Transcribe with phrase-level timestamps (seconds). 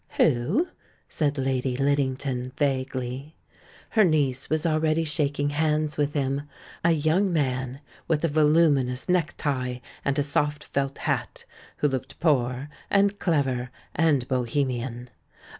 [0.17, 0.67] "Who?"
[1.07, 3.35] said Lady Liddington, vaguely.
[3.91, 6.49] Her niece was already shaking hands with him—
[6.83, 11.45] a young man with a voluminous necktie and a soft felt hat,
[11.77, 15.09] who looked poor and clever and bo hemian.